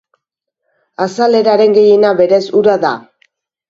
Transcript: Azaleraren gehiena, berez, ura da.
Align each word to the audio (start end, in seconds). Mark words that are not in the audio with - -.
Azaleraren 1.05 1.79
gehiena, 1.79 2.17
berez, 2.25 2.45
ura 2.65 2.83
da. 2.91 2.99